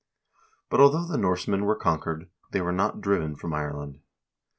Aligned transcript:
But 0.71 0.79
although 0.79 1.05
the 1.05 1.15
Norsemen 1.19 1.63
were 1.65 1.75
conquered, 1.75 2.27
they 2.49 2.59
were 2.61 2.71
not 2.71 3.01
driven 3.01 3.35
from 3.35 3.53
Ireland. 3.53 3.99